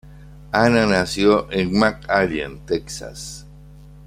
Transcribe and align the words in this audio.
Ana 0.53 0.87
nació 0.87 1.47
en 1.51 1.77
McAllen, 1.79 2.65
Texas. 2.65 3.45